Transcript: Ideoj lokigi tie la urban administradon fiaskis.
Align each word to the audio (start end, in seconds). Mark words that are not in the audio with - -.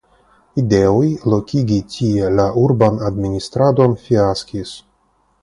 Ideoj 0.59 1.03
lokigi 1.33 1.77
tie 1.97 2.31
la 2.39 2.47
urban 2.63 2.99
administradon 3.11 3.95
fiaskis. 4.09 4.75